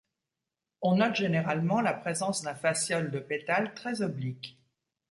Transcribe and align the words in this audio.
On 0.81 0.95
note 0.95 1.17
généralement 1.17 1.79
la 1.79 1.93
présence 1.93 2.41
d'un 2.41 2.55
fasciole 2.55 3.11
de 3.11 3.19
pétale, 3.19 3.71
très 3.75 4.01
oblique. 4.01 4.57